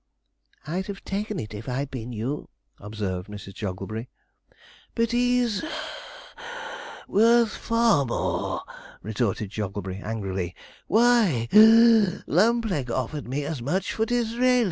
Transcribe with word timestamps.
'I'd 0.65 0.87
have 0.87 1.03
taken 1.03 1.39
it 1.39 1.53
if 1.53 1.69
I'd 1.69 1.91
been 1.91 2.11
you,' 2.11 2.49
observed 2.79 3.27
Mrs. 3.29 3.53
Jogglebury. 3.53 4.09
'But 4.95 5.11
he's 5.11 5.61
(puff) 5.61 7.03
worth 7.07 7.51
far 7.55 8.07
more,' 8.07 8.63
retorted 9.03 9.51
Jogglebury 9.51 9.99
angrily; 10.01 10.55
'why 10.87 11.49
(wheeze) 11.51 12.23
Lumpleg 12.25 12.89
offered 12.89 13.27
me 13.27 13.45
as 13.45 13.61
much 13.61 13.93
for 13.93 14.07
Disraeli.' 14.07 14.59